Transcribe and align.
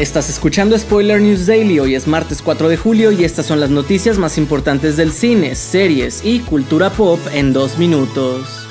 Estás 0.00 0.28
escuchando 0.28 0.76
Spoiler 0.76 1.20
News 1.20 1.46
Daily, 1.46 1.78
hoy 1.78 1.94
es 1.94 2.08
martes 2.08 2.42
4 2.42 2.68
de 2.68 2.76
julio 2.76 3.12
y 3.12 3.22
estas 3.22 3.46
son 3.46 3.60
las 3.60 3.70
noticias 3.70 4.18
más 4.18 4.38
importantes 4.38 4.96
del 4.96 5.12
cine, 5.12 5.54
series 5.54 6.24
y 6.24 6.40
cultura 6.40 6.90
pop 6.90 7.20
en 7.32 7.52
dos 7.52 7.78
minutos. 7.78 8.66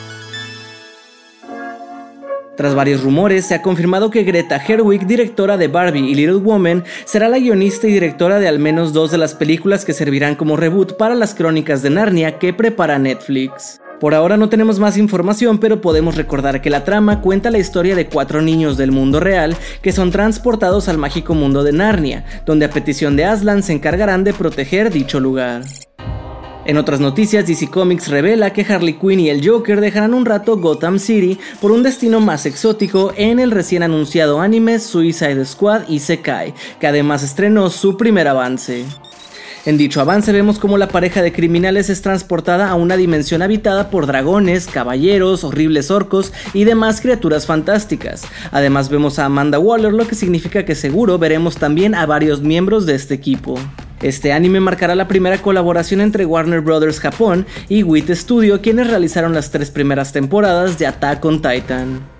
Tras 2.58 2.76
varios 2.76 3.04
rumores, 3.04 3.46
se 3.46 3.56
ha 3.56 3.62
confirmado 3.62 4.12
que 4.12 4.24
Greta 4.24 4.60
Gerwig, 4.60 5.08
directora 5.08 5.56
de 5.56 5.70
Barbie 5.70 6.10
y 6.10 6.14
Little 6.14 6.36
Woman, 6.36 6.84
será 7.06 7.30
la 7.30 7.40
guionista 7.40 7.88
y 7.88 7.94
directora 7.94 8.40
de 8.40 8.50
al 8.50 8.60
menos 8.60 8.92
dos 8.92 9.10
de 9.10 9.18
las 9.18 9.34
películas 9.34 9.86
que 9.86 9.94
servirán 9.94 10.36
como 10.36 10.58
reboot 10.58 10.98
para 10.98 11.16
las 11.16 11.34
crónicas 11.34 11.82
de 11.82 11.90
Narnia 11.90 12.38
que 12.38 12.52
prepara 12.52 13.00
Netflix. 13.00 13.80
Por 14.04 14.14
ahora 14.14 14.36
no 14.36 14.50
tenemos 14.50 14.80
más 14.80 14.98
información, 14.98 15.60
pero 15.60 15.80
podemos 15.80 16.18
recordar 16.18 16.62
que 16.62 16.70
la 16.70 16.84
trama 16.84 17.22
cuenta 17.22 17.50
la 17.50 17.58
historia 17.58 17.96
de 17.96 18.08
cuatro 18.08 18.42
niños 18.42 18.76
del 18.76 18.92
mundo 18.92 19.22
real 19.22 19.56
que 19.82 19.94
son 19.94 20.12
transportados 20.12 20.90
al 20.90 20.98
mágico 20.98 21.36
mundo 21.36 21.64
de 21.64 21.72
Narnia, 21.72 22.26
donde 22.46 22.66
a 22.66 22.70
petición 22.70 23.16
de 23.16 23.24
Aslan 23.24 23.64
se 23.64 23.72
encargarán 23.72 24.26
de 24.26 24.34
proteger 24.34 24.92
dicho 24.92 25.22
lugar. 25.22 25.62
En 26.66 26.76
otras 26.76 27.00
noticias, 27.00 27.48
DC 27.48 27.70
Comics 27.70 28.10
revela 28.10 28.52
que 28.52 28.66
Harley 28.68 28.96
Quinn 28.96 29.22
y 29.22 29.30
el 29.30 29.48
Joker 29.48 29.80
dejarán 29.80 30.14
un 30.14 30.26
rato 30.26 30.58
Gotham 30.58 31.00
City 31.00 31.40
por 31.62 31.72
un 31.72 31.82
destino 31.82 32.20
más 32.20 32.46
exótico 32.46 33.14
en 33.16 33.40
el 33.40 33.52
recién 33.52 33.84
anunciado 33.84 34.42
anime 34.42 34.80
Suicide 34.80 35.46
Squad 35.46 35.88
y 35.88 36.00
Sekai, 36.00 36.54
que 36.78 36.88
además 36.88 37.24
estrenó 37.24 37.70
su 37.70 37.96
primer 37.96 38.28
avance. 38.28 38.84
En 39.66 39.78
dicho 39.78 40.02
avance 40.02 40.34
vemos 40.34 40.60
cómo 40.60 40.78
la 40.78 40.90
pareja 40.90 41.22
de 41.22 41.32
criminales 41.32 41.90
es 41.90 42.02
transportada 42.02 42.68
a 42.68 42.76
una 42.76 42.98
dimensión 42.98 43.42
habitada 43.42 43.90
por 43.90 44.08
dragones, 44.08 44.68
caballeros, 44.68 45.46
horribles 45.46 45.90
orcos 45.90 46.34
y 46.54 46.66
demás 46.66 47.00
criaturas 47.00 47.46
fantásticas. 47.46 48.24
Además 48.52 48.90
vemos 48.90 49.20
a 49.20 49.26
Amanda 49.26 49.60
Waller, 49.60 49.94
lo 49.94 50.06
que 50.06 50.16
significa 50.16 50.66
que 50.66 50.76
seguro 50.76 51.18
veremos 51.18 51.56
también 51.56 51.96
a 51.96 52.06
varios 52.06 52.42
miembros 52.42 52.86
de 52.86 52.96
este 52.96 53.14
equipo. 53.14 53.58
Este 54.02 54.34
anime 54.34 54.60
marcará 54.60 54.96
la 54.96 55.08
primera 55.08 55.38
colaboración 55.38 56.02
entre 56.02 56.26
Warner 56.26 56.60
Bros. 56.60 57.00
Japón 57.00 57.46
y 57.70 57.84
WIT 57.84 58.10
Studio, 58.12 58.62
quienes 58.62 58.90
realizaron 58.90 59.34
las 59.34 59.50
tres 59.50 59.72
primeras 59.72 60.12
temporadas 60.12 60.78
de 60.78 60.88
Attack 60.88 61.24
on 61.24 61.42
Titan. 61.42 62.13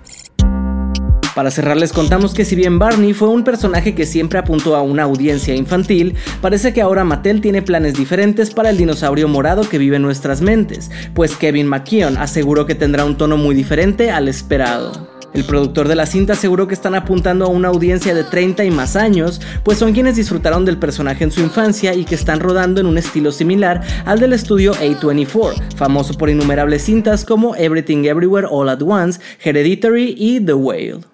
Para 1.34 1.50
cerrar 1.50 1.76
les 1.76 1.92
contamos 1.92 2.32
que 2.32 2.44
si 2.44 2.54
bien 2.54 2.78
Barney 2.78 3.12
fue 3.12 3.28
un 3.28 3.42
personaje 3.42 3.94
que 3.94 4.06
siempre 4.06 4.38
apuntó 4.38 4.76
a 4.76 4.82
una 4.82 5.02
audiencia 5.02 5.54
infantil, 5.54 6.14
parece 6.40 6.72
que 6.72 6.80
ahora 6.80 7.02
Mattel 7.02 7.40
tiene 7.40 7.60
planes 7.60 7.94
diferentes 7.94 8.52
para 8.52 8.70
el 8.70 8.76
dinosaurio 8.76 9.26
morado 9.26 9.68
que 9.68 9.78
vive 9.78 9.96
en 9.96 10.02
nuestras 10.02 10.40
mentes, 10.40 10.92
pues 11.12 11.36
Kevin 11.36 11.66
McKeon 11.66 12.18
aseguró 12.18 12.66
que 12.66 12.76
tendrá 12.76 13.04
un 13.04 13.16
tono 13.16 13.36
muy 13.36 13.56
diferente 13.56 14.12
al 14.12 14.28
esperado. 14.28 15.12
El 15.34 15.42
productor 15.42 15.88
de 15.88 15.96
la 15.96 16.06
cinta 16.06 16.34
aseguró 16.34 16.68
que 16.68 16.74
están 16.74 16.94
apuntando 16.94 17.44
a 17.44 17.48
una 17.48 17.66
audiencia 17.66 18.14
de 18.14 18.22
30 18.22 18.64
y 18.64 18.70
más 18.70 18.94
años, 18.94 19.40
pues 19.64 19.78
son 19.78 19.92
quienes 19.92 20.14
disfrutaron 20.14 20.64
del 20.64 20.78
personaje 20.78 21.24
en 21.24 21.32
su 21.32 21.40
infancia 21.40 21.92
y 21.94 22.04
que 22.04 22.14
están 22.14 22.38
rodando 22.38 22.80
en 22.80 22.86
un 22.86 22.96
estilo 22.96 23.32
similar 23.32 23.82
al 24.04 24.20
del 24.20 24.32
estudio 24.32 24.72
A24, 24.74 25.74
famoso 25.74 26.14
por 26.14 26.30
innumerables 26.30 26.84
cintas 26.84 27.24
como 27.24 27.56
Everything 27.56 28.04
Everywhere 28.04 28.46
All 28.48 28.68
at 28.68 28.82
Once, 28.82 29.20
Hereditary 29.42 30.14
y 30.16 30.38
The 30.38 30.54
Whale. 30.54 31.13